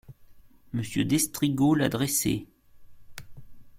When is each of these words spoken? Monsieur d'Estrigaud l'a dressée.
Monsieur 0.73 1.05
d'Estrigaud 1.05 1.75
l'a 1.75 1.87
dressée. 1.87 2.47